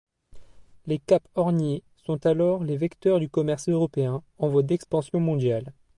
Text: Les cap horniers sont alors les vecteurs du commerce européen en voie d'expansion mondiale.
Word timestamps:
Les 0.87 0.97
cap 0.97 1.21
horniers 1.35 1.83
sont 1.95 2.25
alors 2.25 2.63
les 2.63 2.75
vecteurs 2.75 3.19
du 3.19 3.29
commerce 3.29 3.69
européen 3.69 4.23
en 4.39 4.47
voie 4.49 4.63
d'expansion 4.63 5.19
mondiale. 5.19 5.73